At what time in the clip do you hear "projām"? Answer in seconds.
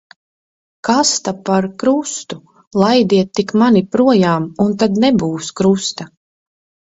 3.97-4.49